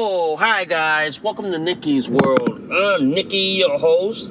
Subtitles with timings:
[0.00, 1.20] Oh, hi guys.
[1.20, 2.70] Welcome to Nikki's World.
[2.70, 4.30] I'm Nikki, your host.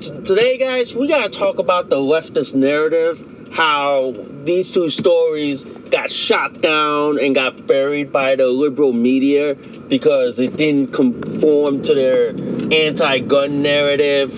[0.00, 3.52] T- today, guys, we gotta talk about the leftist narrative.
[3.52, 10.40] How these two stories got shot down and got buried by the liberal media because
[10.40, 12.30] it didn't conform to their
[12.72, 14.32] anti gun narrative.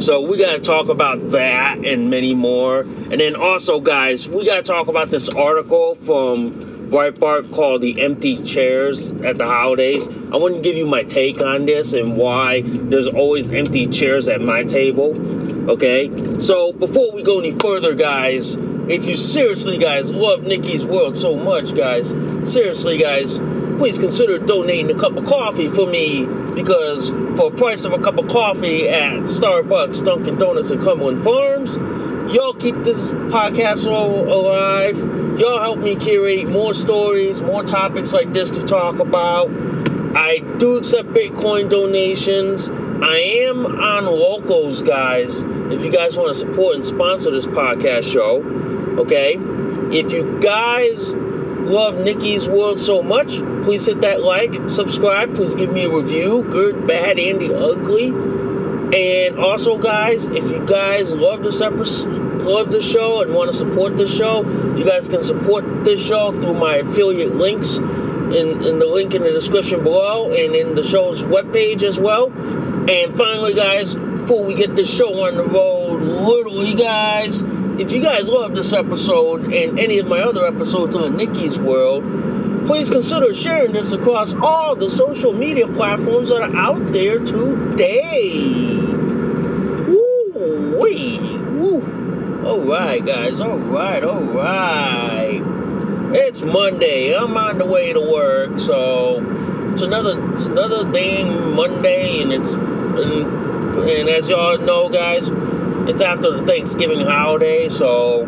[0.00, 2.80] So, we gotta talk about that and many more.
[2.80, 8.42] And then also, guys, we gotta talk about this article from Breitbart called the empty
[8.42, 10.08] chairs at the holidays.
[10.08, 14.26] I want to give you my take on this and why there's always empty chairs
[14.26, 15.70] at my table.
[15.70, 16.40] Okay?
[16.40, 21.36] So before we go any further, guys, if you seriously, guys, love Nikki's World so
[21.36, 22.08] much, guys,
[22.42, 26.26] seriously, guys, please consider donating a cup of coffee for me
[26.56, 31.22] because for a price of a cup of coffee at Starbucks, Dunkin' Donuts, and Cumberland
[31.22, 31.76] Farms,
[32.34, 38.30] y'all keep this podcast all alive y'all help me curate more stories, more topics like
[38.30, 39.48] this to talk about.
[40.14, 42.68] I do accept Bitcoin donations.
[42.68, 45.40] I am on Locals, guys.
[45.40, 48.42] If you guys want to support and sponsor this podcast show,
[49.00, 49.36] okay?
[49.96, 55.72] If you guys love Nikki's World so much, please hit that like, subscribe, please give
[55.72, 58.08] me a review, good, bad, and the ugly.
[58.08, 63.56] And also, guys, if you guys love this episode, love the show and want to
[63.56, 64.44] support the show,
[64.76, 69.22] you guys can support this show through my affiliate links in, in the link in
[69.22, 72.30] the description below and in the show's webpage as well.
[72.30, 78.02] And finally, guys, before we get this show on the road, literally, guys, if you
[78.02, 83.34] guys love this episode and any of my other episodes on Nikki's World, please consider
[83.34, 88.59] sharing this across all the social media platforms that are out there today.
[92.70, 93.40] Right, guys.
[93.40, 95.42] All right, all right.
[96.14, 97.16] It's Monday.
[97.16, 99.18] I'm on the way to work, so
[99.72, 105.28] it's another it's another dang Monday, and it's and, and as y'all know, guys,
[105.88, 108.24] it's after the Thanksgiving holiday, so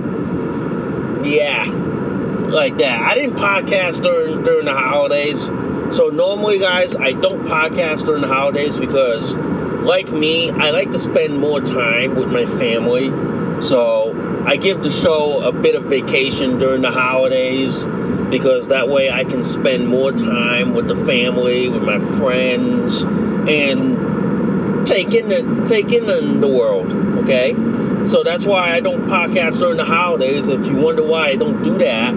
[1.24, 3.00] yeah, like that.
[3.00, 8.28] I didn't podcast during during the holidays, so normally, guys, I don't podcast during the
[8.28, 13.10] holidays because, like me, I like to spend more time with my family
[13.62, 14.01] so
[14.44, 17.84] I give the show a bit of vacation during the holidays
[18.30, 24.86] because that way I can spend more time with the family, with my friends, and
[24.86, 26.92] take in the take in the world.
[27.22, 27.52] Okay,
[28.06, 30.48] so that's why I don't podcast during the holidays.
[30.48, 32.14] If you wonder why I don't do that,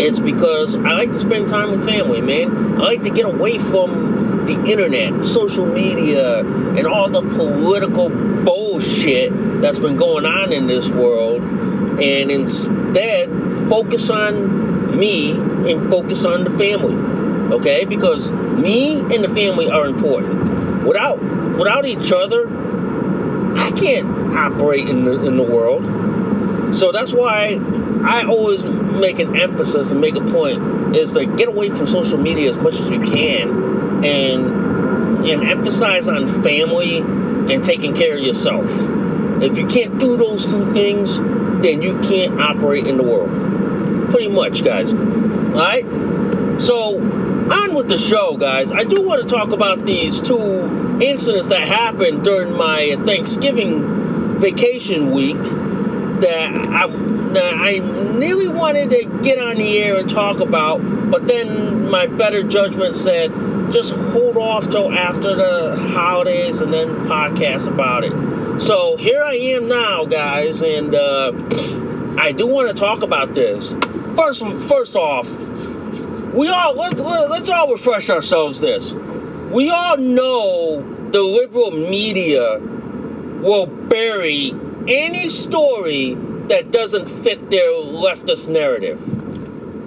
[0.00, 2.76] it's because I like to spend time with family, man.
[2.76, 8.08] I like to get away from the internet, social media, and all the political
[8.80, 13.28] bullshit that's been going on in this world and instead
[13.68, 16.94] focus on me and focus on the family.
[17.54, 17.84] Okay?
[17.84, 20.84] Because me and the family are important.
[20.84, 21.22] Without
[21.58, 22.48] without each other,
[23.56, 25.84] I can't operate in the in the world.
[26.74, 27.58] So that's why
[28.04, 32.18] I always make an emphasis and make a point is to get away from social
[32.18, 37.02] media as much as you can and and emphasize on family
[37.50, 38.66] and taking care of yourself.
[39.42, 41.18] If you can't do those two things,
[41.62, 44.10] then you can't operate in the world.
[44.10, 44.92] Pretty much, guys.
[44.94, 45.84] Alright?
[46.60, 48.70] So, on with the show, guys.
[48.70, 55.10] I do want to talk about these two incidents that happened during my Thanksgiving vacation
[55.10, 56.86] week that I,
[57.32, 57.78] that I
[58.18, 60.78] nearly wanted to get on the air and talk about,
[61.10, 63.32] but then my better judgment said,
[63.72, 68.60] just hold off till after the holidays and then podcast about it.
[68.60, 71.32] So here I am now, guys, and uh,
[72.18, 73.74] I do want to talk about this.
[74.16, 75.30] First, first off,
[76.32, 78.60] we all let's, let's all refresh ourselves.
[78.60, 84.52] This we all know the liberal media will bury
[84.86, 89.00] any story that doesn't fit their leftist narrative.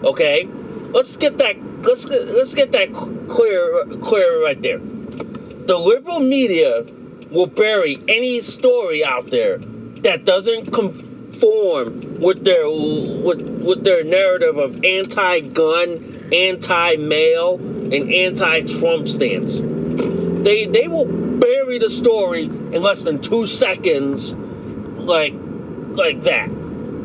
[0.03, 0.49] Okay,
[0.91, 4.79] let's get that let's get, let's get that clear clear right there.
[4.79, 6.85] The liberal media
[7.31, 14.57] will bury any story out there that doesn't conform with their with with their narrative
[14.57, 19.61] of anti-gun, anti-male, and anti-Trump stance.
[19.61, 26.49] They they will bury the story in less than two seconds, like like that.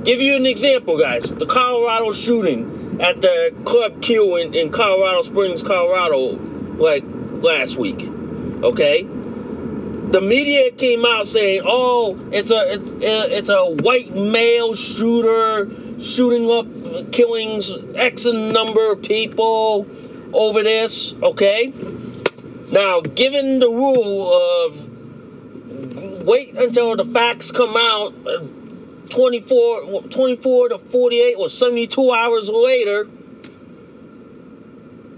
[0.04, 1.24] Give you an example, guys.
[1.24, 6.38] The Colorado shooting at the Club Q in, in Colorado Springs, Colorado,
[6.78, 8.02] like last week.
[8.62, 9.02] Okay?
[9.02, 15.70] The media came out saying, "Oh, it's a it's a, it's a white male shooter
[16.00, 19.86] shooting up, killings X number of people
[20.32, 21.74] over this." Okay.
[22.72, 24.88] Now, given the rule of
[26.24, 28.14] wait until the facts come out,
[29.10, 33.06] 24, 24 to 48 or 72 hours later,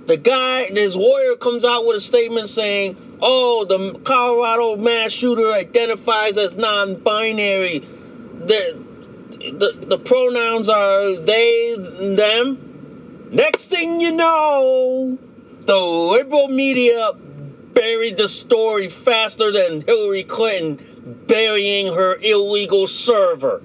[0.07, 5.53] the guy, his lawyer comes out with a statement saying, oh, the Colorado mass shooter
[5.53, 7.79] identifies as non binary.
[7.79, 8.83] The,
[9.31, 11.77] the, the pronouns are they,
[12.17, 13.29] them.
[13.31, 15.19] Next thing you know,
[15.61, 20.81] the liberal media buried the story faster than Hillary Clinton
[21.27, 23.63] burying her illegal server.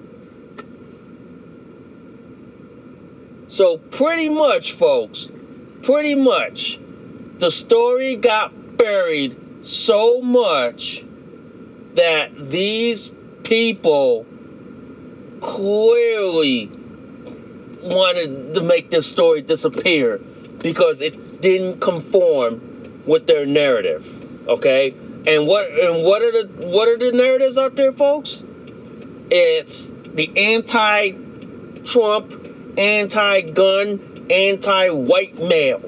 [3.48, 5.30] So, pretty much, folks,
[5.82, 6.80] pretty much,
[7.38, 11.04] the story got buried so much
[11.94, 13.12] that these
[13.44, 14.26] people
[15.40, 16.70] clearly
[17.82, 24.48] wanted to make this story disappear because it didn't conform with their narrative.
[24.48, 24.94] Okay?
[25.26, 28.42] And what and what are the what are the narratives out there, folks?
[29.30, 32.45] It's the anti-Trump
[32.78, 35.82] anti gun, anti white male.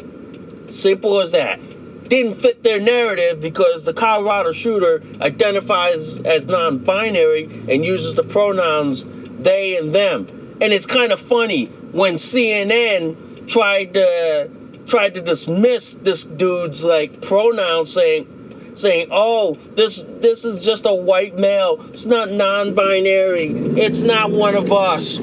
[0.69, 1.61] Simple as that.
[2.09, 8.23] Didn't fit their narrative because the Colorado shooter identifies as non binary and uses the
[8.23, 9.05] pronouns
[9.41, 10.27] they and them.
[10.61, 14.51] And it's kind of funny when CNN tried to
[14.87, 20.95] tried to dismiss this dude's like pronouns saying saying, "Oh, this this is just a
[20.95, 21.85] white male.
[21.91, 23.49] It's not non-binary.
[23.77, 25.19] It's not one of us."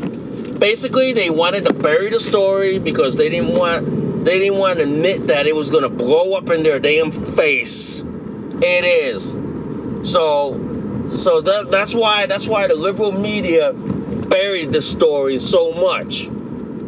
[0.66, 4.84] Basically they wanted to bury the story because they didn't want they didn't want to
[4.84, 8.00] admit that it was going to blow up in their damn face.
[8.00, 9.34] It is.
[10.12, 16.28] So so that that's why that's why the liberal media buried the story so much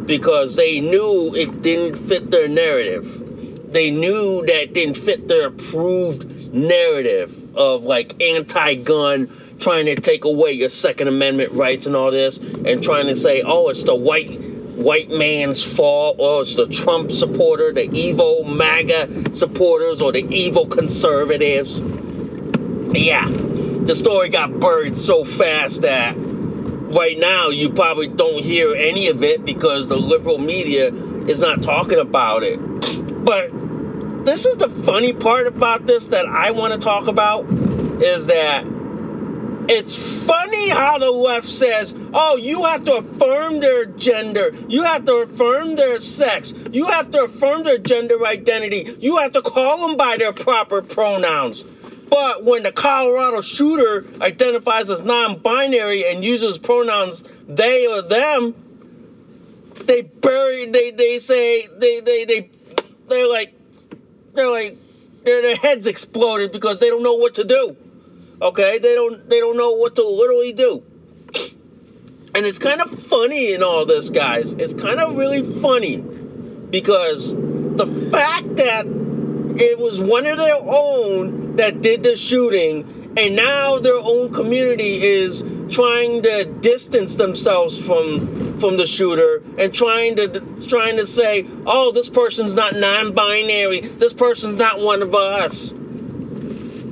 [0.06, 3.72] because they knew it didn't fit their narrative.
[3.72, 10.52] They knew that didn't fit their approved narrative of like anti-gun trying to take away
[10.52, 14.30] your Second Amendment rights and all this, and trying to say, oh, it's the white
[14.78, 20.66] white man's fault, or it's the Trump supporter, the evil MAGA supporters, or the evil
[20.66, 21.80] conservatives.
[21.80, 29.08] Yeah, the story got buried so fast that right now you probably don't hear any
[29.08, 32.58] of it because the liberal media is not talking about it.
[33.24, 33.50] But
[34.24, 37.46] this is the funny part about this that I want to talk about
[38.02, 38.64] is that
[39.68, 44.54] it's funny how the left says, oh, you have to affirm their gender.
[44.66, 46.54] You have to affirm their sex.
[46.72, 48.96] You have to affirm their gender identity.
[48.98, 51.64] You have to call them by their proper pronouns.
[51.64, 58.54] But when the Colorado shooter identifies as non binary and uses pronouns they or them,
[59.84, 62.50] they bury, they, they say, they, they, they,
[63.08, 63.52] they're like,
[64.32, 64.78] they're like,
[65.24, 67.76] their, their heads exploded because they don't know what to do.
[68.40, 70.84] Okay, they don't they don't know what to literally do.
[72.34, 74.52] And it's kind of funny in all this, guys.
[74.52, 81.56] It's kind of really funny because the fact that it was one of their own
[81.56, 88.60] that did the shooting, and now their own community is trying to distance themselves from
[88.60, 90.28] from the shooter and trying to
[90.68, 93.80] trying to say, "Oh, this person's not non-binary.
[93.80, 95.72] This person's not one of us."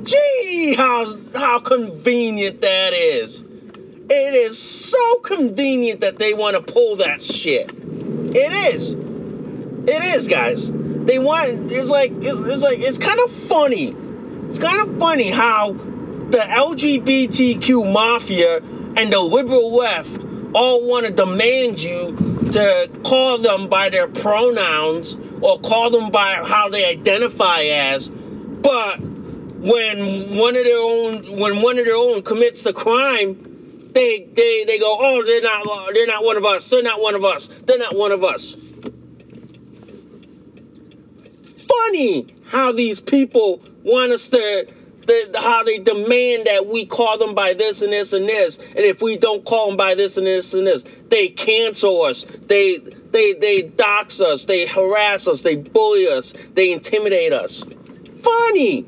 [0.07, 3.43] Gee, how how convenient that is.
[4.09, 7.71] It is so convenient that they want to pull that shit.
[7.73, 8.93] It is.
[8.93, 10.71] It is, guys.
[10.71, 11.73] They want.
[11.73, 13.97] It's like it's, it's like it's kind of funny.
[14.49, 21.13] It's kind of funny how the LGBTQ mafia and the liberal left all want to
[21.13, 22.17] demand you
[22.53, 28.09] to call them by their pronouns or call them by how they identify as.
[28.09, 29.01] But
[29.59, 34.65] when one of their own when one of their own commits a crime, they they
[34.65, 36.69] they go, oh, they're not they're not one of us.
[36.69, 37.49] They're not one of us.
[37.65, 38.57] They're not one of us.
[41.69, 44.67] Funny how these people want us to
[45.07, 48.79] the, how they demand that we call them by this and this and this, and
[48.79, 52.25] if we don't call them by this and this and this, they cancel us.
[52.25, 54.45] They they they dox us.
[54.45, 55.43] They harass us.
[55.43, 56.35] They bully us.
[56.55, 57.65] They intimidate us.
[58.17, 58.87] Funny,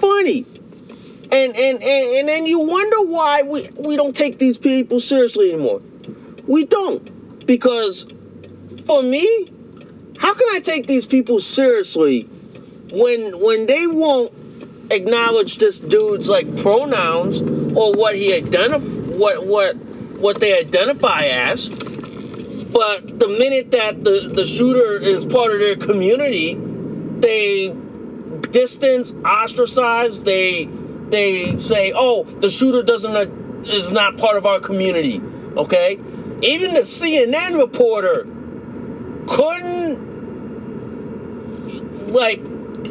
[0.00, 0.46] funny,
[1.32, 5.52] and and and, and then you wonder why we we don't take these people seriously
[5.52, 5.82] anymore.
[6.46, 8.06] We don't because
[8.86, 9.46] for me,
[10.18, 12.22] how can I take these people seriously
[12.92, 14.32] when when they won't
[14.90, 21.68] acknowledge this dude's like pronouns or what he identif what what what they identify as.
[21.68, 27.74] But the minute that the, the shooter is part of their community, they
[28.50, 30.68] distance, ostracize, they
[31.08, 33.26] they say, "Oh, the shooter doesn't uh,
[33.64, 35.20] is not part of our community."
[35.56, 35.98] Okay?
[36.42, 38.26] Even the CNN reporter
[39.26, 40.10] couldn't
[42.12, 42.40] like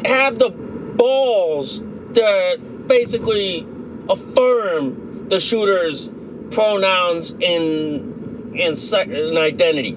[0.06, 1.80] have the balls
[2.14, 3.66] to basically
[4.08, 6.10] affirm the shooter's
[6.50, 9.96] pronouns in in, in identity.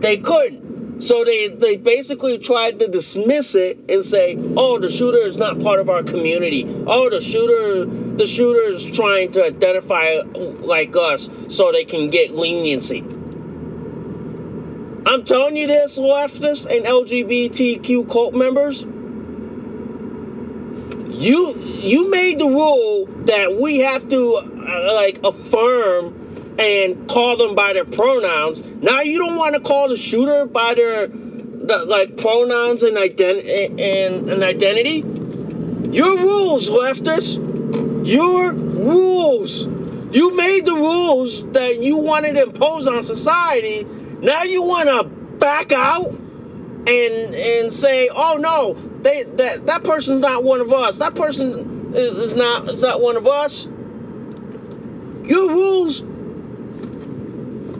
[0.00, 0.61] They couldn't.
[1.02, 5.60] So they, they basically tried to dismiss it and say, oh, the shooter is not
[5.60, 6.64] part of our community.
[6.86, 12.30] Oh, the shooter the shooter is trying to identify like us so they can get
[12.30, 13.00] leniency.
[15.04, 18.82] I'm telling you this, leftists and LGBTQ cult members,
[21.20, 26.21] you you made the rule that we have to uh, like affirm
[26.58, 28.62] and call them by their pronouns.
[28.62, 33.66] Now you don't want to call the shooter by their the, like pronouns and identity
[33.66, 34.98] and, identity.
[35.96, 37.36] Your rules, leftists.
[38.06, 39.66] Your rules.
[40.14, 43.84] You made the rules that you wanted to impose on society.
[43.84, 45.04] Now you want to
[45.38, 50.96] back out and and say, "Oh no, they that that person's not one of us.
[50.96, 53.66] That person is not is not one of us.
[55.24, 56.02] Your rules.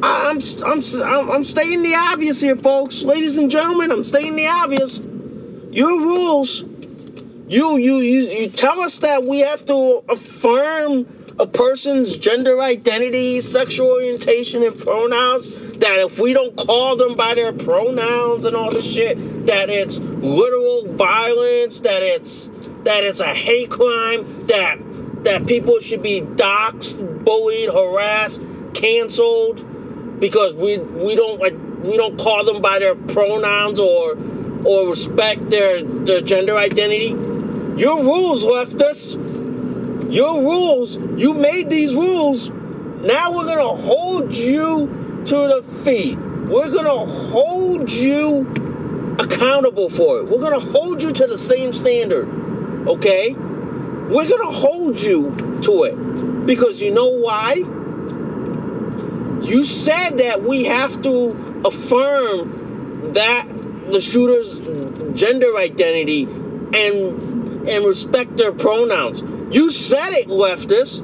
[0.03, 3.93] I'm I'm I'm, I'm stating the obvious here, folks, ladies and gentlemen.
[3.93, 4.99] I'm stating the obvious.
[4.99, 6.63] Your rules.
[7.47, 13.41] You you you you tell us that we have to affirm a person's gender identity,
[13.41, 15.51] sexual orientation, and pronouns.
[15.79, 19.99] That if we don't call them by their pronouns and all this shit, that it's
[19.99, 22.49] literal violence, that it's
[22.85, 24.79] that it's a hate crime, that
[25.25, 28.43] that people should be doxxed, bullied, harassed,
[28.75, 29.72] canceled
[30.23, 31.53] because we we don't like
[31.83, 34.17] we don't call them by their pronouns or
[34.65, 37.09] or respect their their gender identity.
[37.77, 39.15] Your rules left us.
[39.15, 40.97] Your rules.
[40.97, 42.49] You made these rules.
[42.49, 46.17] Now we're gonna hold you to the feet.
[46.17, 48.47] We're gonna hold you
[49.19, 50.29] accountable for it.
[50.29, 52.29] We're to hold you to the same standard.
[52.89, 53.35] Okay?
[53.35, 56.47] We're to hold you to it.
[56.47, 57.63] Because you know why?
[59.43, 63.49] You said that we have to affirm that
[63.91, 64.59] the shooter's
[65.19, 69.23] gender identity and and respect their pronouns.
[69.55, 71.01] You said it, leftists.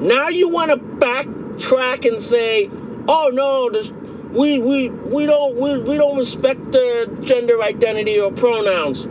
[0.00, 2.70] Now you want to backtrack and say,
[3.08, 3.90] "Oh no, this
[4.32, 9.06] we we we don't we, we don't respect their gender identity or pronouns.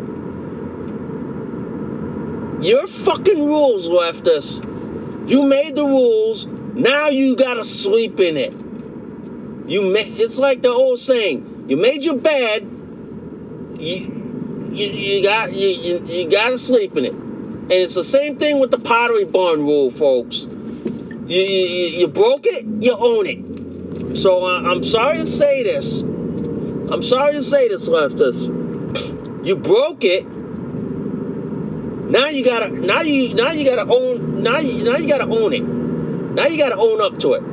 [2.65, 4.61] Your fucking rules leftists.
[5.29, 6.47] You made the rules.
[6.75, 8.51] Now you gotta sleep in it.
[9.69, 11.65] You made it's like the old saying.
[11.69, 12.63] You made your bed.
[13.79, 17.13] You you, you got you, you, you gotta sleep in it.
[17.13, 20.43] And it's the same thing with the pottery barn rule, folks.
[20.43, 24.17] You, you, you broke it, you own it.
[24.17, 26.01] So uh, I'm sorry to say this.
[26.01, 29.45] I'm sorry to say this, leftists.
[29.45, 30.25] You broke it.
[32.09, 32.69] Now you gotta.
[32.69, 33.33] Now you.
[33.33, 34.43] Now you gotta own.
[34.43, 34.83] Now you.
[34.83, 35.84] Now you gotta own it.
[36.35, 37.43] Now you got to own up to it.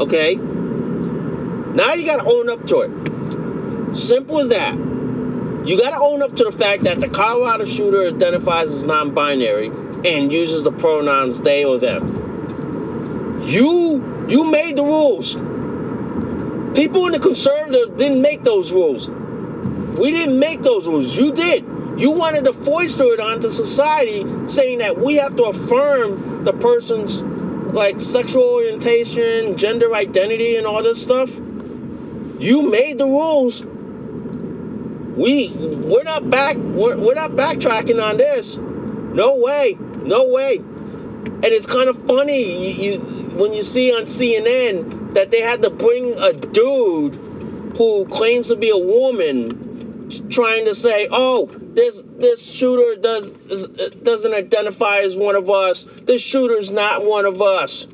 [0.00, 0.36] Okay?
[0.36, 3.94] Now you got to own up to it.
[3.96, 4.74] Simple as that.
[5.66, 9.12] You got to own up to the fact that the Colorado shooter identifies as non
[9.12, 13.42] binary and uses the pronouns they or them.
[13.44, 15.34] You you made the rules.
[16.76, 19.08] People in the conservative didn't make those rules.
[19.08, 21.16] We didn't make those rules.
[21.16, 21.64] You did.
[21.98, 27.20] You wanted to foist it onto society, saying that we have to affirm the person's
[27.72, 31.34] like sexual orientation, gender identity, and all this stuff.
[32.38, 33.64] You made the rules.
[33.64, 36.56] We we're not back.
[36.56, 38.56] We're, we're not backtracking on this.
[38.56, 39.76] No way.
[40.02, 40.56] No way.
[40.56, 45.62] And it's kind of funny you, you when you see on CNN that they had
[45.62, 47.14] to bring a dude
[47.76, 53.30] who claims to be a woman trying to say, "Oh, this this shooter does
[54.02, 55.86] doesn't identify as one of us.
[56.02, 57.86] This shooter's not one of us."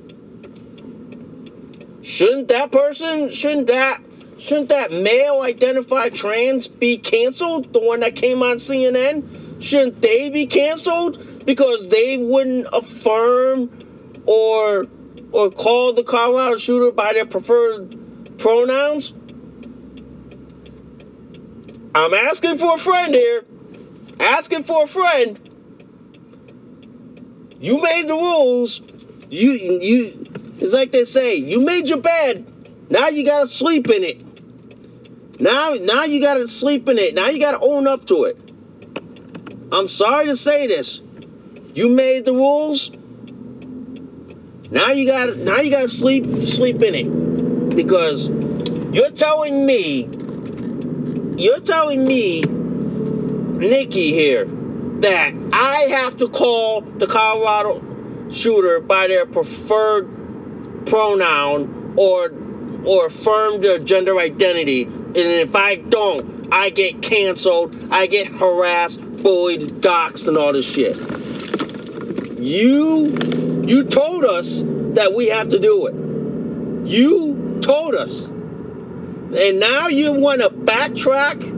[2.02, 4.00] Shouldn't that person, shouldn't that
[4.38, 7.72] shouldn't that male identified trans be canceled?
[7.72, 9.62] The one that came on CNN?
[9.62, 13.70] Shouldn't they be canceled because they wouldn't affirm
[14.26, 14.86] or
[15.32, 19.12] or call the Colorado shooter by their preferred pronouns?
[21.94, 23.44] I'm asking for a friend here.
[24.22, 25.38] Asking for a friend.
[27.58, 28.80] You made the rules.
[29.28, 30.28] You you
[30.60, 32.46] it's like they say, you made your bed.
[32.88, 35.40] Now you gotta sleep in it.
[35.40, 37.14] Now now you gotta sleep in it.
[37.14, 38.38] Now you gotta own up to it.
[39.72, 41.00] I'm sorry to say this.
[41.74, 42.90] You made the rules.
[44.70, 50.08] Now you got now you got to sleep sleep in it because you're telling me
[51.36, 52.42] you're telling me
[53.62, 62.32] Nikki here that I have to call the Colorado shooter by their preferred pronoun or
[62.84, 69.00] or affirm their gender identity and if I don't I get canceled I get harassed
[69.00, 70.96] bullied doxxed and all this shit
[72.40, 73.06] you
[73.64, 74.62] you told us
[74.94, 75.94] that we have to do it.
[76.88, 78.28] You told us.
[78.28, 81.51] And now you want to backtrack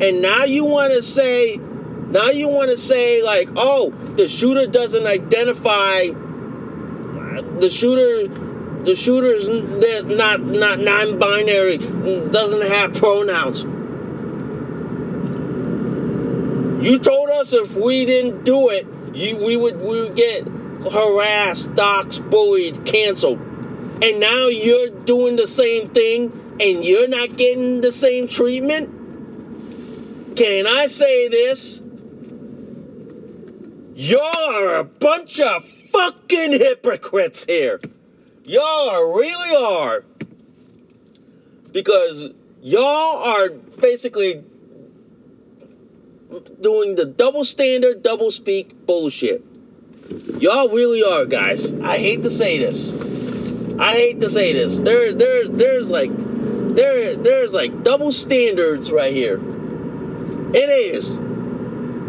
[0.00, 4.66] and now you want to say now you want to say like, "Oh, the shooter
[4.66, 6.08] doesn't identify
[7.58, 8.28] the shooter
[8.84, 13.64] the shooter's not not non-binary, doesn't have pronouns."
[16.84, 21.74] You told us if we didn't do it, you, we would we would get harassed,
[21.74, 23.38] doxxed, bullied, canceled.
[24.02, 26.30] And now you're doing the same thing
[26.60, 28.95] and you're not getting the same treatment?
[30.36, 31.82] Can I say this?
[33.94, 37.80] Y'all are a bunch of fucking hypocrites here.
[38.44, 40.04] Y'all really are.
[41.72, 42.26] Because
[42.60, 44.44] y'all are basically
[46.60, 49.42] doing the double standard, double speak bullshit.
[50.38, 51.72] Y'all really are, guys.
[51.72, 52.92] I hate to say this.
[53.78, 54.78] I hate to say this.
[54.78, 56.10] There, there, there's like,
[56.74, 59.40] there, there's like double standards right here.
[60.56, 61.18] It is.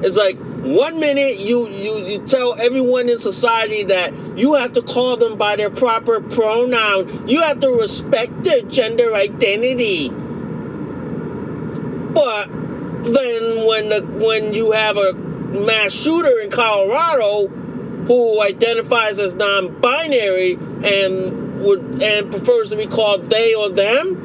[0.05, 4.81] It's like one minute you you you tell everyone in society that you have to
[4.81, 7.27] call them by their proper pronoun.
[7.27, 10.07] You have to respect their gender identity.
[12.13, 12.47] But
[13.03, 17.47] then when the when you have a mass shooter in Colorado
[18.07, 24.15] who identifies as non-binary and would and prefers to be called they or them,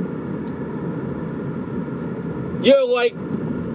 [2.62, 3.16] you're like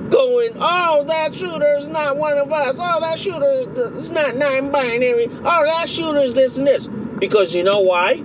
[0.10, 2.76] going, oh, that shooter is not one of us.
[2.78, 5.28] Oh, that shooter is not non-binary.
[5.30, 6.88] Oh, that shooter is this and this.
[7.20, 8.22] Because you know why?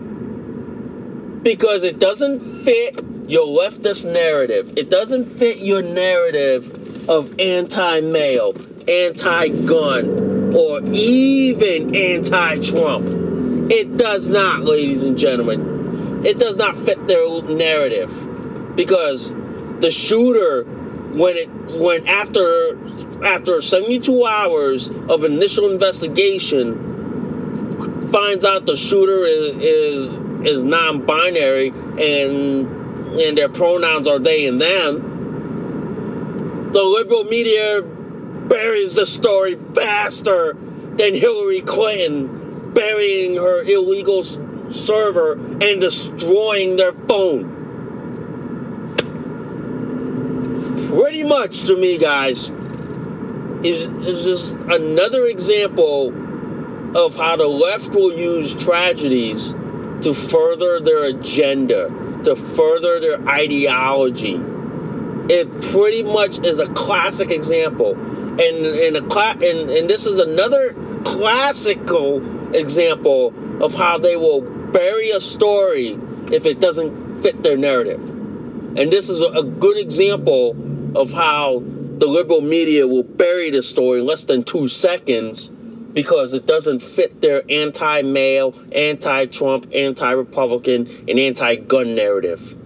[1.42, 4.74] Because it doesn't fit your leftist narrative.
[4.76, 8.54] It doesn't fit your narrative of anti-male,
[8.88, 13.08] anti-gun, or even anti Trump.
[13.72, 16.24] It does not, ladies and gentlemen.
[16.26, 18.76] It does not fit their narrative.
[18.76, 19.30] Because
[19.80, 20.64] the shooter,
[21.12, 21.48] when it
[21.80, 22.78] when after
[23.24, 26.90] after 72 hours of initial investigation
[28.10, 30.06] finds out the shooter is is,
[30.56, 32.66] is non-binary and
[33.20, 35.12] and their pronouns are they and them
[36.72, 40.56] the liberal media buries the story faster
[40.96, 44.24] than Hillary Clinton burying her illegal
[44.72, 47.61] server and destroying their phone.
[50.92, 52.50] Pretty much to me, guys,
[53.64, 56.08] is, is just another example
[56.94, 59.52] of how the left will use tragedies
[60.02, 61.88] to further their agenda,
[62.24, 64.38] to further their ideology.
[65.30, 67.92] It pretty much is a classic example.
[67.92, 70.74] And and a cla- and, and this is another
[71.04, 73.32] classical example
[73.64, 75.98] of how they will bury a story
[76.30, 78.10] if it doesn't fit their narrative.
[78.76, 80.54] And this is a good example
[80.94, 86.32] of how the liberal media will bury the story in less than two seconds because
[86.34, 92.56] it doesn't fit their anti male, anti Trump, anti Republican, and anti gun narrative.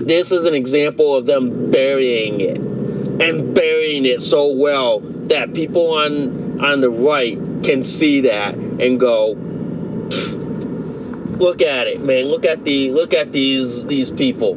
[0.00, 5.90] This is an example of them burying it and burying it so well that people
[5.92, 9.32] on on the right can see that and go
[11.38, 14.54] look at it man look at the look at these these people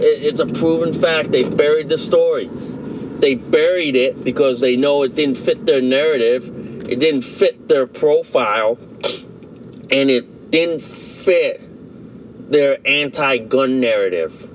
[0.00, 1.30] it, it's a proven fact.
[1.32, 2.48] They buried the story.
[2.48, 6.60] They buried it because they know it didn't fit their narrative
[6.90, 8.76] it didn't fit their profile
[9.92, 11.60] and it didn't fit
[12.50, 14.48] their anti-gun narrative.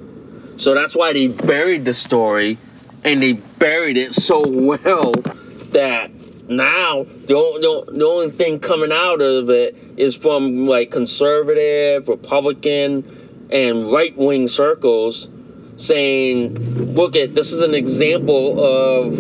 [0.58, 2.58] So that's why they buried the story
[3.06, 5.14] and they buried it so well
[5.72, 6.12] that
[6.50, 13.48] now the only, the only thing coming out of it is from like conservative, Republican,
[13.50, 15.30] and right wing circles
[15.76, 19.18] saying, look at this is an example of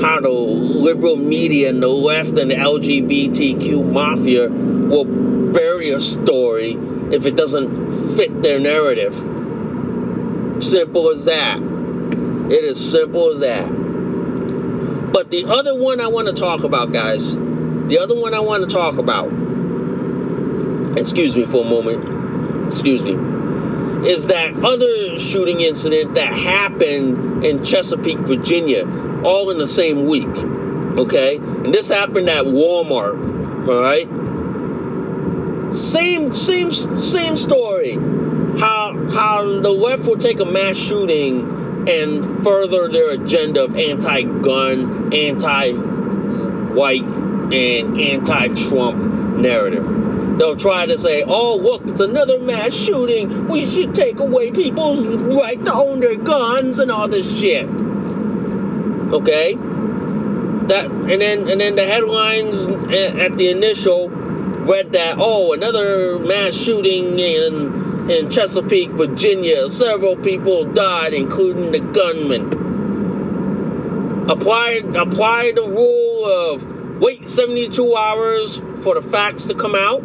[0.00, 5.04] how the liberal media and the left and the LGBTQ mafia will
[5.52, 6.72] bury a story
[7.12, 9.14] if it doesn't fit their narrative.
[10.62, 11.58] Simple as that.
[11.60, 13.68] It is simple as that.
[15.12, 18.68] But the other one I want to talk about, guys, the other one I want
[18.68, 19.28] to talk about,
[20.98, 23.12] excuse me for a moment, excuse me,
[24.06, 28.86] is that other shooting incident that happened in Chesapeake, Virginia,
[29.24, 30.28] all in the same week.
[30.28, 31.36] Okay?
[31.36, 33.68] And this happened at Walmart.
[33.68, 34.08] All right?
[35.74, 37.94] Same same same story.
[37.94, 45.12] How how the left will take a mass shooting and further their agenda of anti-gun,
[45.12, 49.04] anti-white, and anti-Trump
[49.38, 50.03] narrative.
[50.38, 53.48] They'll try to say, "Oh, look, it's another mass shooting.
[53.48, 57.68] We should take away people's right to own their guns and all this shit."
[59.12, 59.54] Okay?
[60.68, 66.18] That and then and then the headlines eh, at the initial read that, "Oh, another
[66.18, 69.70] mass shooting in in Chesapeake, Virginia.
[69.70, 72.52] Several people died, including the gunman.
[74.28, 80.02] Apply, apply the rule of wait 72 hours for the facts to come out.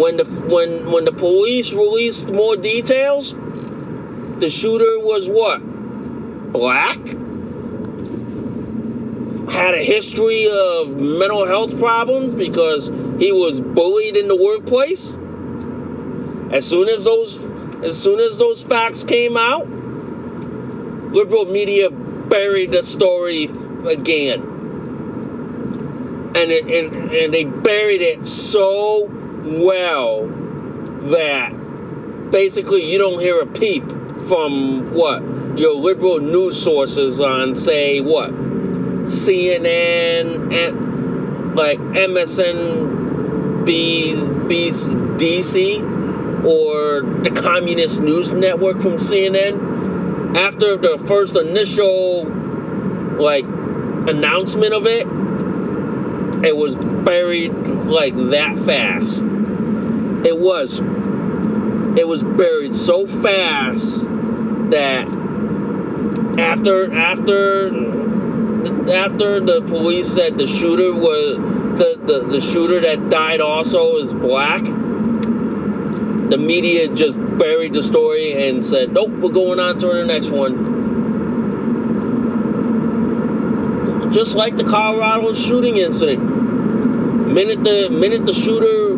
[0.00, 5.60] When the when when the police released more details, the shooter was what?
[6.54, 6.96] Black?
[9.50, 15.18] Had a history of mental health problems because he was bullied in the workplace.
[16.50, 17.38] As soon as those
[17.84, 23.50] as soon as those facts came out, liberal media buried the story
[23.86, 24.40] again.
[26.32, 30.26] And, it, and, and they buried it so well
[31.10, 33.84] that basically you don't hear a peep
[34.28, 35.22] from what?
[35.58, 38.30] Your liberal news sources on say what?
[38.30, 44.14] CNN and like MSN B,
[44.46, 52.24] B, DC or the Communist News Network from CNN after the first initial
[53.18, 55.06] like announcement of it
[56.44, 59.22] it was buried like that fast.
[59.22, 60.80] It was
[61.98, 64.04] it was buried so fast
[64.70, 65.06] that
[66.38, 67.68] after after
[68.92, 71.36] after the police said the shooter was
[71.78, 78.48] the, the, the shooter that died also is black the media just buried the story
[78.48, 80.78] and said nope we're going on to the next one.
[84.12, 86.39] Just like the colorado shooting incident
[87.30, 88.96] minute the minute the shooter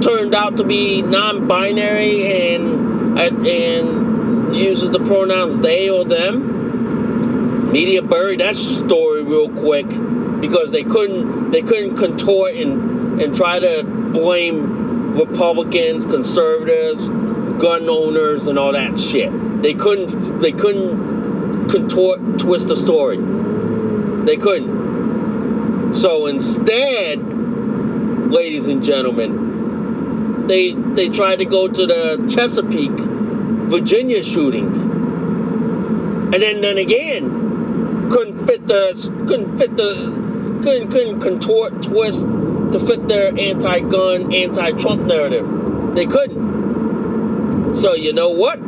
[0.00, 8.40] turned out to be non-binary and and uses the pronouns they or them media buried
[8.40, 9.88] that story real quick
[10.40, 18.48] because they couldn't they couldn't contort and and try to blame Republicans, conservatives, gun owners,
[18.48, 19.30] and all that shit.
[19.62, 23.18] They couldn't they couldn't contort twist the story.
[24.24, 24.73] They couldn't.
[25.94, 27.20] So instead,
[28.30, 34.66] ladies and gentlemen, they they tried to go to the Chesapeake, Virginia shooting,
[36.34, 38.92] and then then again couldn't fit the
[39.26, 40.24] couldn't fit the
[40.62, 45.94] couldn't, couldn't contort, twist to fit their anti-gun, anti-Trump narrative.
[45.94, 47.76] They couldn't.
[47.76, 48.58] So you know what?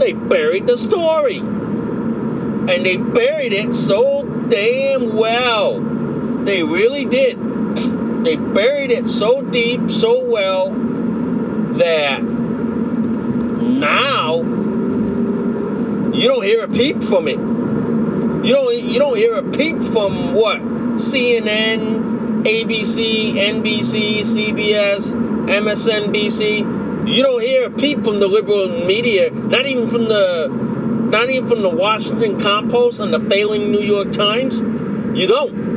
[0.00, 1.38] They buried the story.
[1.38, 5.97] And they buried it so damn well.
[6.48, 7.36] They really did.
[8.24, 10.70] They buried it so deep, so well,
[11.76, 14.36] that now
[16.14, 17.36] you don't hear a peep from it.
[17.36, 20.62] You don't you don't hear a peep from what?
[20.96, 25.12] CNN, ABC, NBC, CBS,
[25.50, 27.14] MSNBC.
[27.14, 31.46] You don't hear a peep from the liberal media, not even from the not even
[31.46, 34.62] from the Washington Compost and the failing New York Times.
[35.14, 35.67] You don't.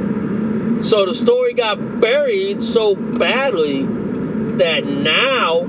[0.83, 5.67] So the story got buried so badly that now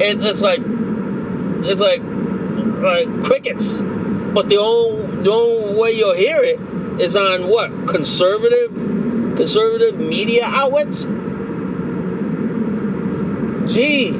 [0.00, 3.80] it's, it's like it's like like crickets.
[3.80, 6.60] But the only, the only way you'll hear it
[7.00, 7.88] is on what?
[7.88, 8.72] Conservative
[9.36, 11.04] conservative media outlets?
[13.72, 14.12] Gee.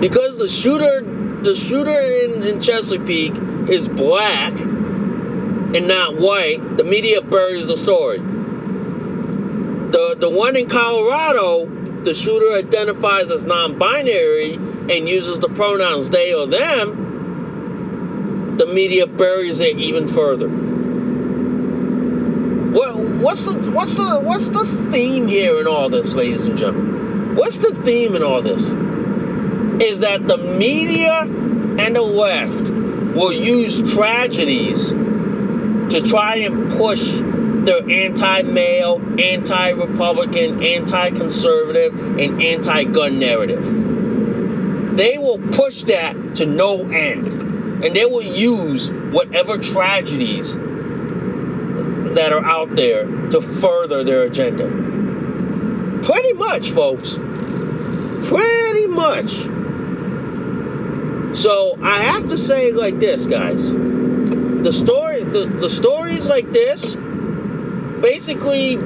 [0.00, 1.02] Because the shooter
[1.42, 3.34] the shooter in, in Chesapeake
[3.68, 4.54] is black
[5.74, 8.18] and not white, the media buries the story.
[8.18, 11.66] The the one in Colorado,
[12.02, 17.06] the shooter identifies as non-binary and uses the pronouns they or them
[18.56, 20.48] the media buries it even further.
[22.76, 27.36] Well, what's the what's the what's the theme here in all this, ladies and gentlemen?
[27.36, 28.62] What's the theme in all this?
[29.82, 32.70] Is that the media and the left
[33.14, 34.92] will use tragedies
[35.90, 44.96] to try and push their anti-male, anti-Republican, anti-conservative, and anti-gun narrative.
[44.96, 47.26] They will push that to no end
[47.84, 54.66] and they will use whatever tragedies that are out there to further their agenda.
[56.02, 57.18] Pretty much, folks.
[58.28, 59.32] Pretty much.
[61.36, 63.70] So I have to say like this, guys.
[63.70, 65.05] The story
[65.36, 66.96] the, the stories like this
[68.00, 68.76] basically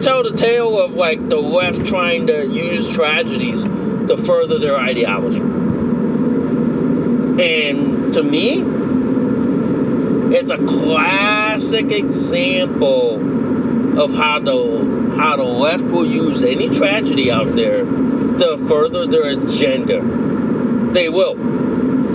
[0.00, 5.40] tell the tale of like the left trying to use tragedies to further their ideology.
[7.38, 8.62] And to me,
[10.36, 17.54] it's a classic example of how the how the left will use any tragedy out
[17.54, 20.02] there to further their agenda.
[20.92, 21.36] They will.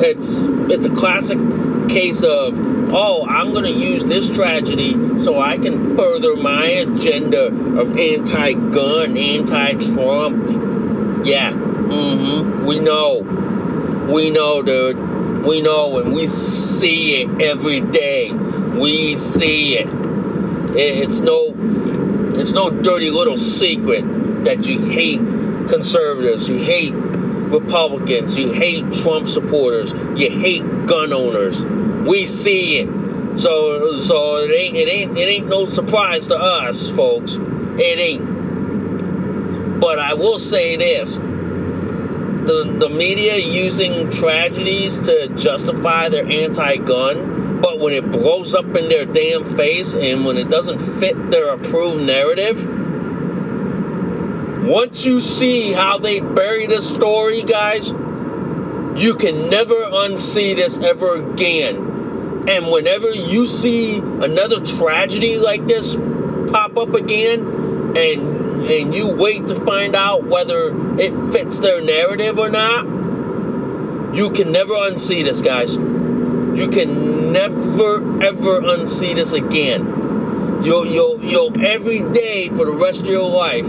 [0.03, 1.39] It's it's a classic
[1.89, 4.91] case of oh, I'm going to use this tragedy
[5.23, 11.25] so I can further my agenda of anti-gun, anti-Trump.
[11.25, 12.65] Yeah, mm-hmm.
[12.65, 14.07] We know.
[14.11, 15.45] We know, dude.
[15.45, 18.31] We know and we see it every day.
[18.31, 19.87] We see it.
[20.73, 21.53] It's no
[22.39, 25.19] it's no dirty little secret that you hate
[25.67, 31.63] conservatives, you hate Republicans, you hate Trump supporters, you hate gun owners.
[31.63, 33.39] We see it.
[33.39, 37.37] So so it ain't it ain't it ain't no surprise to us, folks.
[37.37, 39.79] It ain't.
[39.79, 47.79] But I will say this the, the media using tragedies to justify their anti-gun, but
[47.79, 52.01] when it blows up in their damn face and when it doesn't fit their approved
[52.01, 52.57] narrative,
[54.67, 57.93] once you see how they bury the story, guys,
[59.01, 62.45] you can never unsee this ever again.
[62.47, 67.39] And whenever you see another tragedy like this pop up again,
[67.97, 72.85] and and you wait to find out whether it fits their narrative or not,
[74.15, 75.75] you can never unsee this, guys.
[75.75, 80.61] You can never ever unsee this again.
[80.63, 83.65] You'll you'll you'll every day for the rest of your life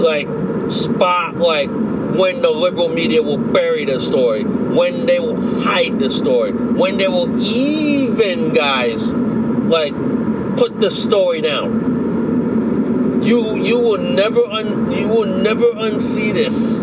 [0.00, 0.28] like
[0.70, 1.68] spot like
[2.16, 6.96] when the liberal media will bury the story, when they will hide the story, when
[6.96, 9.94] they will even guys like
[10.56, 11.94] put the story down
[13.24, 16.78] you you will never un, you will never unsee this.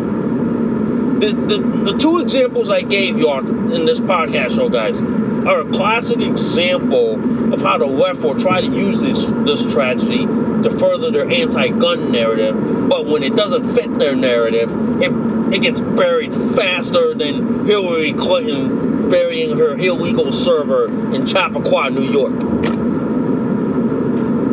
[1.21, 5.71] The, the, the two examples I gave you in this podcast show, guys, are a
[5.71, 11.11] classic example of how the left will try to use this this tragedy to further
[11.11, 12.55] their anti-gun narrative,
[12.89, 15.11] but when it doesn't fit their narrative, it
[15.53, 22.33] it gets buried faster than Hillary Clinton burying her illegal server in Chappaqua, New York.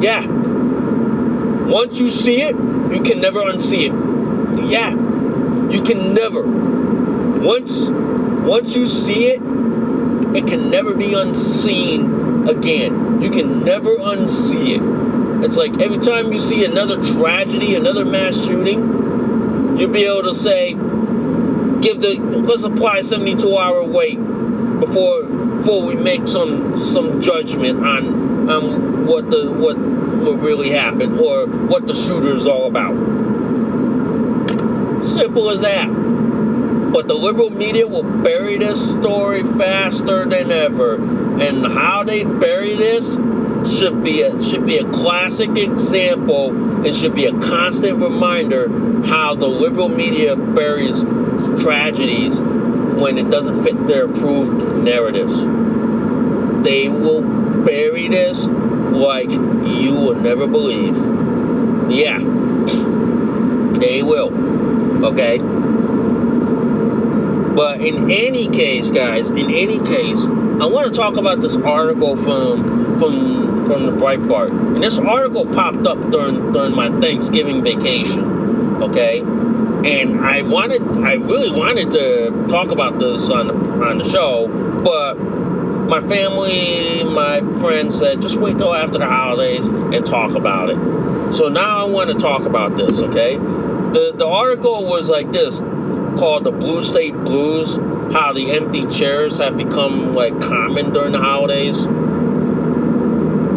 [0.02, 0.26] Yeah,
[1.68, 4.70] once you see it, you can never unsee it.
[4.70, 4.90] Yeah,
[5.70, 6.42] you can never.
[6.42, 9.40] Once, once you see it,
[10.36, 13.20] it can never be unseen again.
[13.20, 15.44] You can never unsee it.
[15.44, 18.97] It's like every time you see another tragedy, another mass shooting,
[19.78, 24.16] you'll be able to say, give the let's apply 72 hour wait
[24.80, 31.18] before before we make some some judgment on on what the what what really happened
[31.20, 32.94] or what the shooter is all about.
[35.02, 35.88] Simple as that.
[36.92, 40.94] But the liberal media will bury this story faster than ever.
[41.40, 43.14] And how they bury this
[43.78, 46.50] should be a, should be a classic example
[46.84, 48.68] and should be a constant reminder
[49.06, 51.02] how the liberal media buries
[51.62, 55.34] tragedies when it doesn't fit their approved narratives.
[56.64, 57.22] They will
[57.64, 60.96] bury this like you will never believe.
[61.90, 62.18] Yeah,
[63.78, 65.04] they will.
[65.04, 65.38] Okay?
[67.54, 72.16] But in any case, guys, in any case, I want to talk about this article
[72.16, 74.50] from from from the Breitbart.
[74.50, 78.82] And this article popped up during during my Thanksgiving vacation.
[78.82, 79.20] Okay?
[79.20, 83.50] And I wanted I really wanted to talk about this on
[83.82, 84.48] on the show,
[84.82, 85.14] but
[85.88, 91.36] my family, my friends said just wait till after the holidays and talk about it.
[91.36, 93.36] So now I want to talk about this, okay?
[93.36, 95.60] The the article was like this
[96.18, 97.76] called the Blue State Blues,
[98.12, 101.86] how the empty chairs have become like common during the holidays.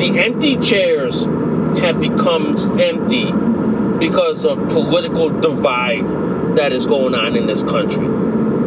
[0.02, 3.32] The empty chairs have become empty
[4.00, 8.08] because of political divide that is going on in this country.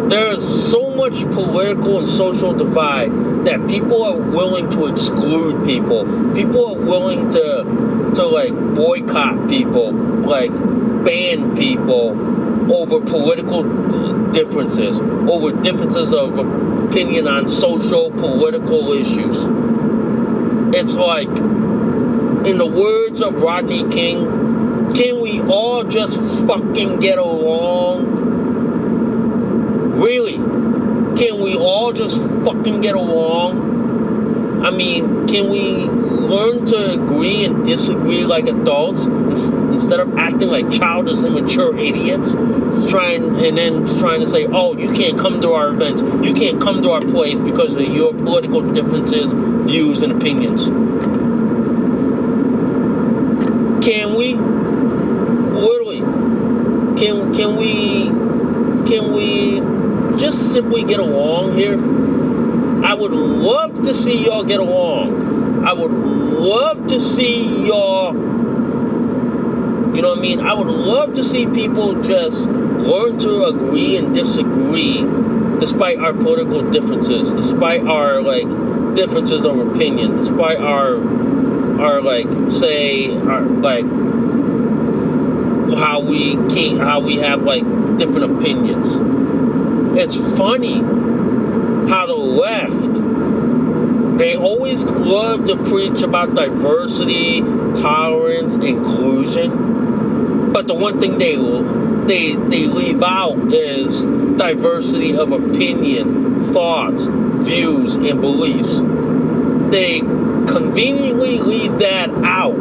[0.08, 3.10] There is so much political and social divide
[3.46, 6.04] that people are willing to exclude people.
[6.34, 12.10] People are willing to to like boycott people, like ban people
[12.72, 13.64] over political
[14.30, 19.44] differences, over differences of opinion on social, political issues.
[20.76, 28.06] It's like, in the words of Rodney King, can we all just fucking get along?
[30.00, 30.34] Really?
[30.34, 34.64] Can we all just fucking get along?
[34.66, 40.72] I mean, can we learn to agree and disagree like adults instead of acting like
[40.72, 42.32] childish, immature idiots?
[42.90, 46.02] Trying and then trying to say, "Oh, you can't come to our events.
[46.02, 49.32] You can't come to our place because of your political differences,
[49.66, 50.64] views, and opinions."
[53.84, 54.34] Can we?
[55.54, 56.00] Literally,
[56.96, 58.10] can can we?
[58.88, 59.60] Can we
[60.18, 61.78] just simply get along here?
[62.84, 65.64] I would love to see y'all get along.
[65.66, 70.40] I would love to see y'all, you know what I mean?
[70.40, 75.02] I would love to see people just learn to agree and disagree
[75.58, 78.46] despite our political differences, despite our like
[78.94, 80.96] differences of opinion, despite our
[81.80, 83.84] our like say our like
[85.76, 87.64] how we can how we have like
[87.98, 88.88] different opinions.
[89.98, 90.78] It's funny
[91.88, 92.94] how the left
[94.18, 100.52] they always love to preach about diversity, tolerance, inclusion.
[100.52, 101.34] But the one thing they
[102.06, 104.02] they they leave out is
[104.36, 107.06] diversity of opinion, thoughts,
[107.44, 108.80] views, and beliefs.
[109.70, 112.54] They conveniently leave that out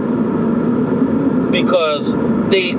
[1.51, 2.13] because
[2.51, 2.73] they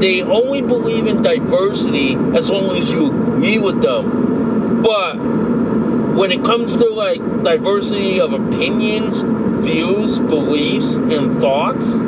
[0.00, 4.82] they only believe in diversity as long as you agree with them.
[4.82, 9.20] But when it comes to like diversity of opinions,
[9.64, 11.98] views, beliefs, and thoughts,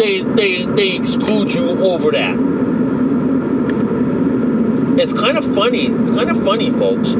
[0.00, 2.36] they they they exclude you over that.
[5.00, 5.86] It's kind of funny.
[5.86, 7.14] It's kind of funny, folks.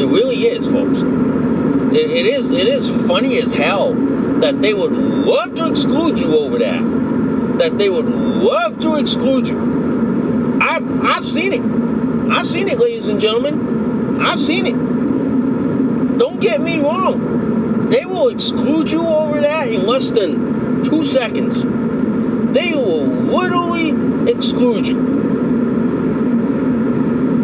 [0.00, 1.02] It really is, folks.
[1.02, 3.92] It, it is it is funny as hell
[4.40, 7.58] that they would love to exclude you over that.
[7.58, 10.58] That they would love to exclude you.
[10.58, 12.32] I've I've seen it.
[12.32, 14.22] I've seen it, ladies and gentlemen.
[14.22, 16.18] I've seen it.
[16.18, 17.90] Don't get me wrong.
[17.90, 21.62] They will exclude you over that in less than two seconds.
[21.62, 25.20] They will literally exclude you.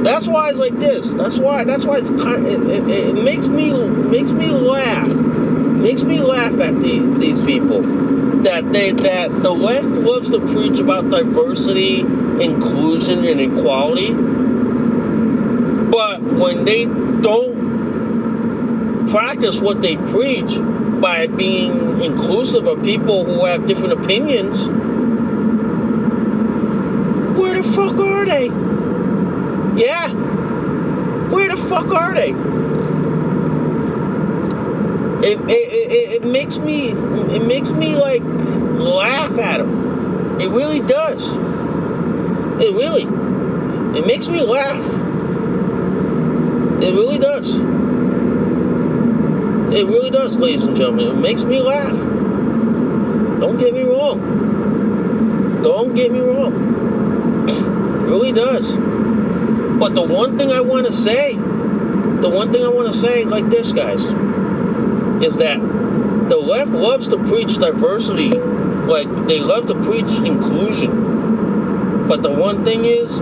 [0.06, 1.12] That's why it's like this.
[1.12, 1.64] That's why.
[1.64, 2.46] That's why it's kind.
[2.46, 5.08] It, it, it, makes me makes me laugh.
[5.08, 7.82] Makes me laugh at the, these people
[8.42, 14.14] that they that the left loves to preach about diversity, inclusion, and equality
[15.96, 17.56] but when they don't
[19.08, 20.54] practice what they preach
[21.00, 24.68] by being inclusive of people who have different opinions,
[27.38, 28.50] where the fuck are they?
[29.76, 30.12] Yeah.
[31.30, 32.32] Where the fuck are they?
[35.26, 40.40] it, it, it, it makes me it makes me like laugh at them.
[40.40, 41.32] It really does.
[42.62, 43.04] It really.
[43.98, 44.84] It makes me laugh.
[46.82, 47.54] It really does.
[49.74, 51.08] It really does, ladies and gentlemen.
[51.08, 51.96] It makes me laugh.
[53.40, 55.62] Don't get me wrong.
[55.62, 57.48] Don't get me wrong.
[57.48, 58.76] It really does.
[59.78, 63.24] But the one thing I want to say, the one thing I want to say
[63.24, 64.02] like this, guys,
[65.22, 65.60] is that
[66.28, 68.30] the left loves to preach diversity.
[68.30, 72.06] Like, they love to preach inclusion.
[72.06, 73.18] But the one thing is,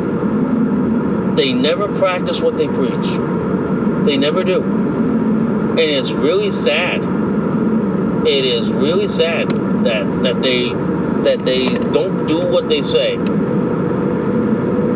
[1.36, 4.06] they never practice what they preach.
[4.06, 4.62] They never do.
[4.62, 7.02] And it's really sad.
[8.26, 13.16] It is really sad that that they that they don't do what they say.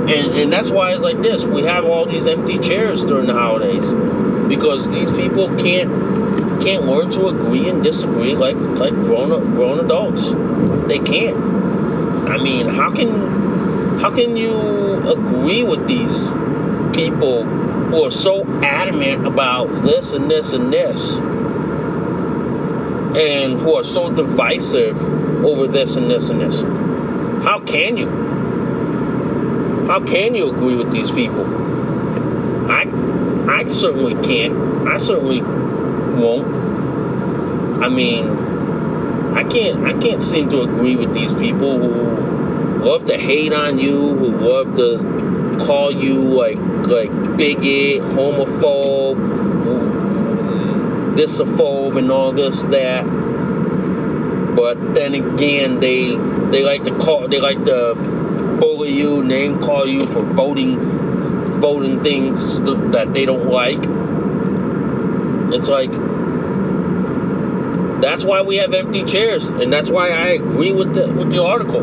[0.09, 1.45] And and that's why it's like this.
[1.45, 3.93] We have all these empty chairs during the holidays
[4.49, 10.33] because these people can't can't learn to agree and disagree like like grown grown adults.
[10.89, 11.37] They can't.
[12.29, 16.29] I mean, how can how can you agree with these
[16.95, 21.19] people who are so adamant about this and this and this
[23.17, 25.01] and who are so divisive
[25.45, 26.63] over this and this and this.
[27.43, 28.28] How can you?
[29.89, 31.47] How can you agree with these people?
[32.71, 32.85] I
[33.49, 34.87] I certainly can't.
[34.87, 36.47] I certainly won't.
[37.83, 43.17] I mean, I can't I can't seem to agree with these people who love to
[43.17, 49.17] hate on you, who love to call you like like bigot, homophobe,
[51.17, 53.05] thisophobe, and all this that.
[54.55, 56.15] But then again, they
[56.51, 58.18] they like to call they like to
[58.59, 60.79] bully you, name call you for voting
[61.61, 63.79] voting things that they don't like.
[65.53, 65.91] It's like
[68.01, 71.43] that's why we have empty chairs, and that's why I agree with the with the
[71.45, 71.83] article.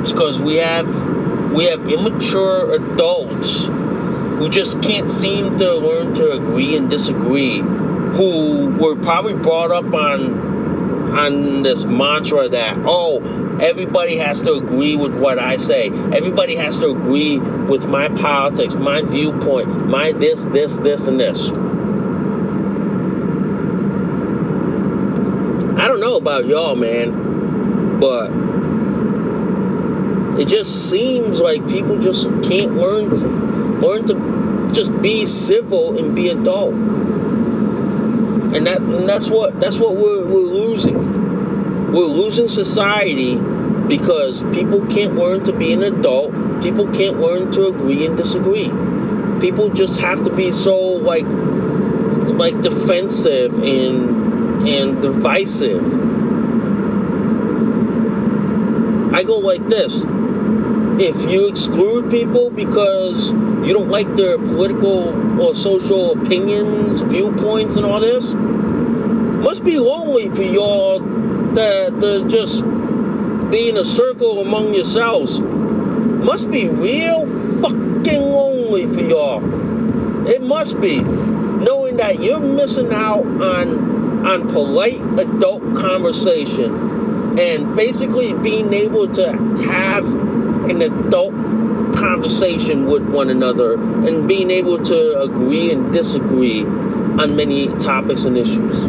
[0.00, 6.32] It's because we have we have immature adults who just can't seem to learn to
[6.32, 10.48] agree and disagree, who were probably brought up on
[11.18, 15.88] on this mantra that oh everybody has to agree with what I say.
[15.88, 21.50] Everybody has to agree with my politics, my viewpoint, my this, this, this, and this.
[25.78, 28.30] I don't know about y'all, man, but
[30.40, 33.10] it just seems like people just can't learn
[33.80, 36.74] learn to just be civil and be adult.
[36.74, 41.27] And that and that's what that's what we're, we're losing.
[41.88, 43.36] We're losing society
[43.88, 46.62] because people can't learn to be an adult.
[46.62, 48.70] People can't learn to agree and disagree.
[49.40, 55.82] People just have to be so like like defensive and and divisive.
[59.14, 60.04] I go like this.
[61.00, 67.86] If you exclude people because you don't like their political or social opinions, viewpoints, and
[67.86, 71.27] all this, must be lonely for y'all
[71.58, 72.62] to, to just
[73.50, 75.40] being a circle among yourselves.
[75.40, 77.26] Must be real
[77.60, 80.28] fucking lonely for y'all.
[80.28, 81.00] It must be.
[81.00, 89.32] Knowing that you're missing out on on polite adult conversation and basically being able to
[89.62, 90.04] have
[90.68, 91.32] an adult
[91.96, 98.36] conversation with one another and being able to agree and disagree on many topics and
[98.36, 98.84] issues.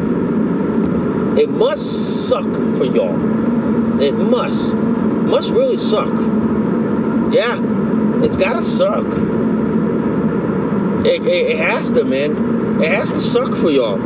[1.39, 3.99] It must suck for y'all.
[3.99, 4.75] It must.
[4.75, 6.13] Must really suck.
[7.33, 7.57] Yeah,
[8.23, 9.07] it's gotta suck.
[11.07, 12.81] It, it, it has to, man.
[12.83, 13.97] It has to suck for y'all.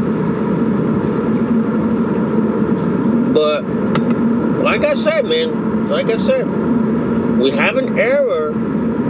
[3.33, 3.63] But,
[4.63, 6.47] like I said, man, like I said,
[7.39, 8.53] we have an era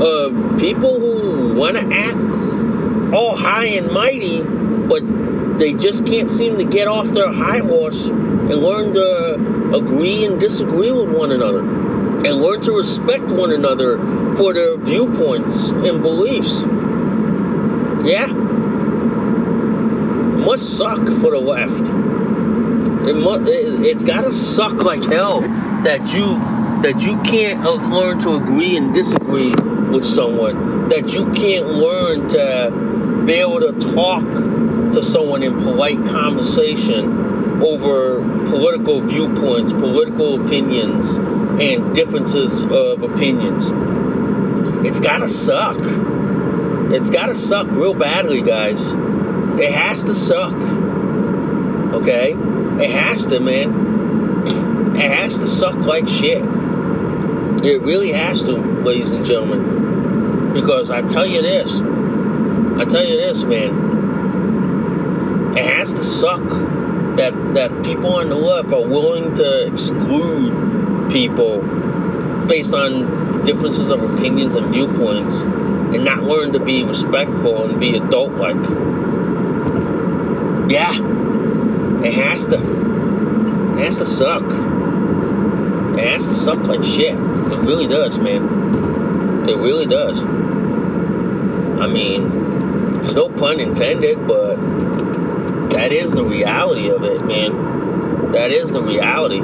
[0.02, 6.58] of people who want to act all high and mighty, but they just can't seem
[6.58, 8.10] to get off their high horse
[8.52, 13.98] and learn to agree and disagree with one another and learn to respect one another
[14.36, 16.62] for their viewpoints and beliefs.
[18.06, 18.28] Yeah.
[20.38, 21.88] Must suck for the left.
[23.08, 26.38] It must, it, it's got to suck like hell that you
[26.84, 32.28] that you can't uh, learn to agree and disagree with someone, that you can't learn
[32.28, 34.24] to be able to talk
[34.92, 37.33] to someone in polite conversation
[37.64, 43.72] over political viewpoints, political opinions, and differences of opinions.
[44.86, 45.78] It's gotta suck.
[46.94, 48.92] It's gotta suck real badly, guys.
[48.92, 50.56] It has to suck.
[51.94, 52.34] Okay?
[52.34, 54.96] It has to, man.
[54.96, 56.44] It has to suck like shit.
[56.44, 60.54] It really has to, ladies and gentlemen.
[60.54, 63.94] Because I tell you this, I tell you this, man.
[65.58, 66.44] It has to suck
[67.18, 71.62] that that people on the left are willing to exclude people
[72.48, 77.96] based on differences of opinions and viewpoints and not learn to be respectful and be
[77.96, 78.56] adult like.
[80.70, 80.94] Yeah.
[82.04, 82.58] It has to.
[83.76, 84.44] It has to suck.
[85.98, 87.14] It has to suck like shit.
[87.14, 89.48] It really does, man.
[89.48, 90.22] It really does.
[90.24, 94.53] I mean, there's no pun intended, but
[95.74, 98.32] that is the reality of it, man.
[98.32, 99.42] That is the reality.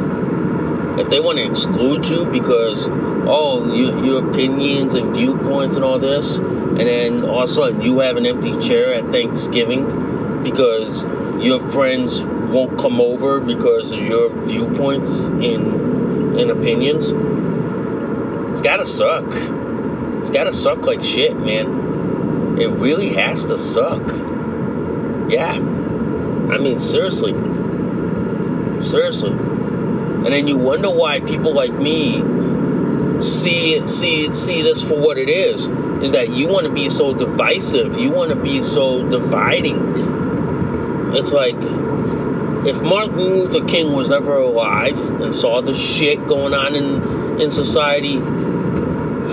[1.01, 5.97] If they want to exclude you because, oh, you, your opinions and viewpoints and all
[5.97, 11.03] this, and then all of a sudden you have an empty chair at Thanksgiving because
[11.43, 17.13] your friends won't come over because of your viewpoints and, and opinions,
[18.51, 19.25] it's gotta suck.
[20.19, 22.59] It's gotta suck like shit, man.
[22.59, 24.07] It really has to suck.
[25.31, 25.78] Yeah.
[26.51, 27.33] I mean, seriously.
[28.83, 29.31] Seriously.
[29.31, 32.17] And then you wonder why people like me
[33.21, 35.67] see it, see it, see this for what it is.
[36.03, 37.97] Is that you want to be so divisive?
[37.97, 41.13] You want to be so dividing?
[41.15, 41.55] It's like
[42.65, 47.51] if Martin Luther King was ever alive and saw the shit going on in in
[47.51, 48.19] society,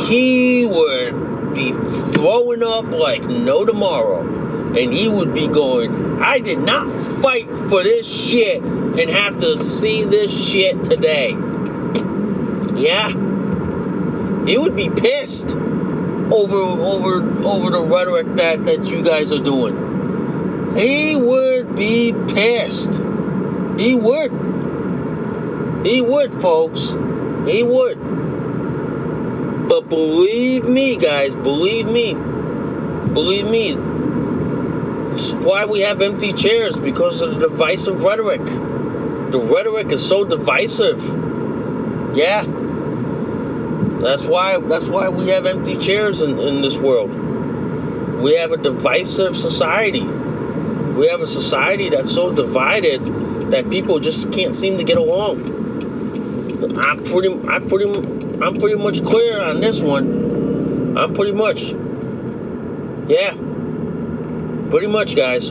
[0.06, 1.72] he would be
[2.12, 4.34] throwing up like no tomorrow.
[4.76, 6.90] And he would be going, I did not
[7.68, 11.30] for this shit and have to see this shit today.
[12.76, 13.08] Yeah.
[14.46, 20.76] He would be pissed over over over the rhetoric that, that you guys are doing.
[20.76, 22.94] He would be pissed.
[23.78, 24.32] He would.
[25.86, 26.90] He would, folks.
[27.48, 27.98] He would.
[29.68, 32.14] But believe me, guys, believe me.
[32.14, 33.74] Believe me.
[35.16, 38.44] Why we have empty chairs because of the divisive rhetoric.
[38.44, 41.02] The rhetoric is so divisive.
[42.14, 42.44] Yeah.
[44.02, 47.10] That's why that's why we have empty chairs in, in this world.
[48.20, 50.04] We have a divisive society.
[50.04, 56.78] We have a society that's so divided that people just can't seem to get along.
[56.78, 57.90] I'm pretty I'm pretty
[58.42, 60.96] I'm pretty much clear on this one.
[60.98, 61.72] I'm pretty much
[63.08, 63.45] yeah.
[64.70, 65.50] Pretty much guys.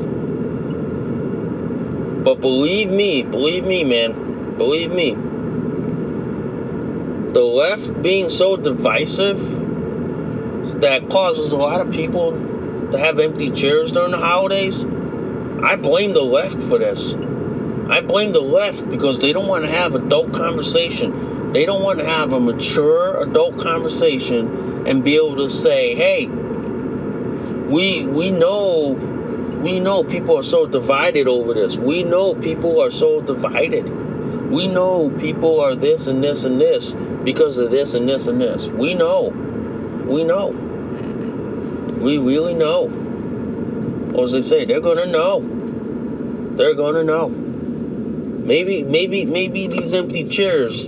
[2.25, 4.57] But believe me, believe me, man.
[4.57, 5.15] Believe me.
[7.33, 9.39] The left being so divisive
[10.81, 12.31] that causes a lot of people
[12.91, 14.83] to have empty chairs during the holidays.
[14.83, 17.13] I blame the left for this.
[17.89, 21.51] I blame the left because they don't want to have adult conversation.
[21.53, 26.25] They don't want to have a mature adult conversation and be able to say, "Hey,
[27.67, 28.95] we we know
[29.65, 31.75] we know people are so divided over this.
[31.75, 33.89] We know people are so divided.
[34.51, 38.39] We know people are this and this and this because of this and this and
[38.39, 38.67] this.
[38.67, 39.29] We know.
[40.05, 40.49] We know.
[40.49, 44.13] We really know.
[44.21, 45.41] As they say, they're gonna know.
[46.55, 47.29] They're gonna know.
[47.29, 50.87] Maybe, maybe, maybe these empty chairs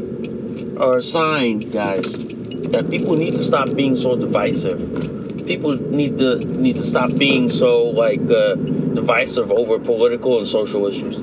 [0.77, 5.16] are a sign, guys, that people need to stop being so divisive.
[5.47, 10.85] People need to need to stop being so like uh, divisive over political and social
[10.87, 11.17] issues.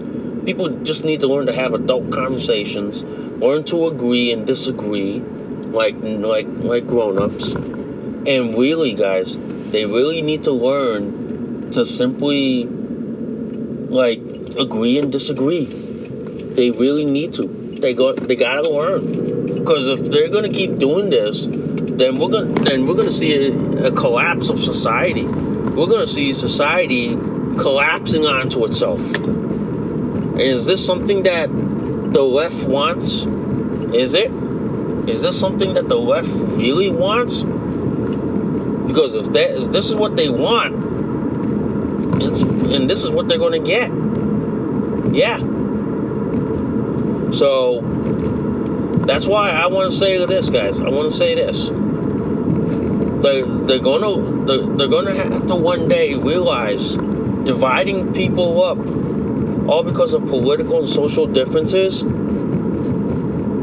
[0.47, 5.97] People just need to learn to have adult conversations, learn to agree and disagree, like
[6.01, 7.53] like like grown-ups.
[7.53, 14.21] And really, guys, they really need to learn to simply like
[14.59, 15.65] agree and disagree.
[15.65, 17.47] They really need to.
[17.47, 18.15] They go.
[18.15, 19.55] They gotta learn.
[19.59, 21.47] Because if they're gonna keep doing this,
[21.99, 25.25] then we're gonna then we're gonna see a, a collapse of society.
[25.25, 29.01] We're gonna see society collapsing onto itself.
[30.39, 33.27] Is this something that the left wants?
[33.95, 34.33] Is it?
[35.09, 37.43] Is this something that the left really wants?
[38.87, 40.75] Because if that if this is what they want,
[42.73, 43.91] and this is what they're gonna get.
[45.15, 45.39] Yeah.
[47.31, 47.81] So
[49.07, 50.81] that's why I want to say this, guys.
[50.81, 51.69] I want to say this.
[51.69, 58.79] They're, they're gonna they're, they're gonna have to one day realize dividing people up
[59.69, 62.03] all because of political and social differences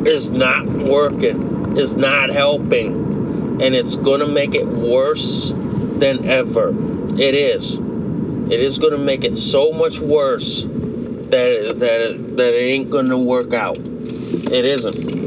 [0.08, 1.78] is not working.
[1.78, 6.70] Is not helping, and it's gonna make it worse than ever.
[7.18, 7.78] It is.
[7.78, 13.54] It is gonna make it so much worse that that that it ain't gonna work
[13.54, 13.78] out.
[13.78, 15.21] It isn't.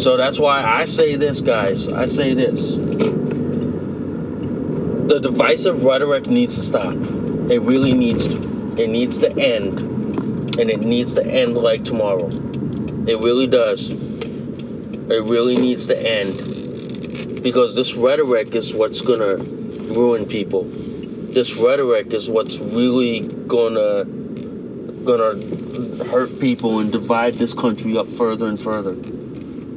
[0.00, 1.86] So that's why I say this, guys.
[1.86, 2.74] I say this.
[5.10, 6.94] The divisive rhetoric needs to stop.
[6.94, 8.38] It really needs to.
[8.82, 9.78] It needs to end.
[10.58, 12.28] And it needs to end like tomorrow.
[12.28, 13.90] It really does.
[13.90, 17.42] It really needs to end.
[17.42, 20.64] Because this rhetoric is what's gonna ruin people.
[20.64, 24.06] This rhetoric is what's really gonna
[25.04, 25.34] gonna
[26.06, 28.96] hurt people and divide this country up further and further.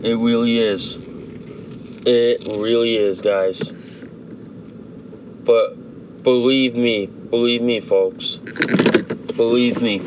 [0.04, 0.98] It really is.
[2.06, 3.70] It really is, guys.
[5.46, 8.36] But believe me, believe me, folks.
[8.36, 10.00] Believe me.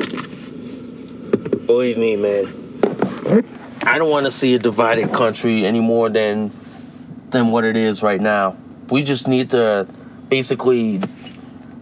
[1.65, 2.45] Believe me, man.
[3.81, 6.51] I don't want to see a divided country any more than
[7.31, 8.55] than what it is right now.
[8.91, 9.87] We just need to
[10.29, 11.01] basically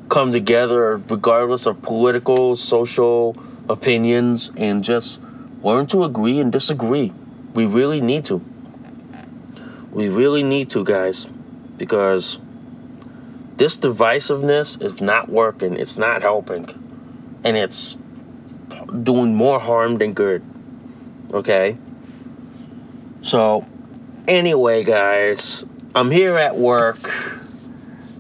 [0.07, 3.36] come together regardless of political, social
[3.68, 5.20] opinions and just
[5.61, 7.11] learn to agree and disagree.
[7.56, 8.43] We really need to.
[9.91, 11.26] We really need to, guys,
[11.78, 12.38] because
[13.56, 15.78] this divisiveness is not working.
[15.78, 16.68] It's not helping.
[17.45, 17.97] And it's
[19.03, 20.43] doing more harm than good.
[21.32, 21.78] Okay?
[23.22, 23.66] So,
[24.28, 27.10] anyway, guys, I'm here at work.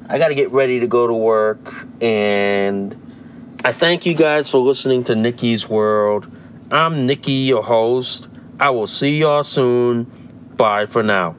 [0.07, 1.73] I got to get ready to go to work.
[2.01, 2.95] And
[3.65, 6.31] I thank you guys for listening to Nikki's World.
[6.71, 8.29] I'm Nikki, your host.
[8.59, 10.05] I will see y'all soon.
[10.55, 11.35] Bye for now.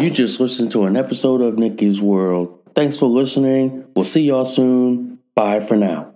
[0.00, 2.58] You just listened to an episode of Nikki's World.
[2.74, 3.86] Thanks for listening.
[3.94, 5.18] We'll see y'all soon.
[5.34, 6.11] Bye for now.